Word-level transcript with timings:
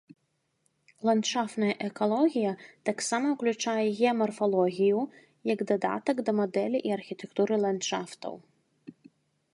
Ландшафтная 1.09 1.69
экалогія 1.87 2.53
таксама 2.89 3.25
ўключае 3.35 3.85
геамарфалогію, 3.99 4.99
як 5.53 5.59
дадатак 5.73 6.15
да 6.31 6.39
мадэлі 6.43 6.77
і 6.91 6.99
архітэктуры 6.99 7.53
ландшафтаў. 7.69 8.33